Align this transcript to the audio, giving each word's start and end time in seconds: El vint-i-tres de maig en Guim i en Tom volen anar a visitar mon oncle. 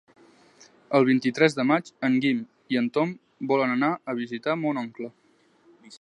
El 0.99 1.05
vint-i-tres 1.09 1.57
de 1.59 1.65
maig 1.73 1.91
en 2.09 2.17
Guim 2.25 2.41
i 2.75 2.81
en 2.83 2.89
Tom 2.97 3.13
volen 3.53 3.75
anar 3.77 3.93
a 4.15 4.19
visitar 4.25 4.57
mon 4.63 4.85
oncle. 4.87 5.13